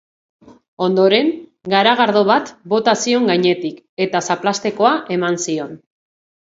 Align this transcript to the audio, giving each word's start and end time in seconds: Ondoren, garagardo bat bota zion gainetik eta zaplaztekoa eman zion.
Ondoren, 0.85 1.29
garagardo 1.75 2.25
bat 2.31 2.51
bota 2.75 2.97
zion 3.05 3.31
gainetik 3.35 3.79
eta 4.09 4.27
zaplaztekoa 4.33 4.99
eman 5.21 5.43
zion. 5.49 5.83